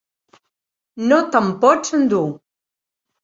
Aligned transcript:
No 1.11 1.19
te'm 1.35 1.51
pots 1.65 1.93
endur! 1.99 2.25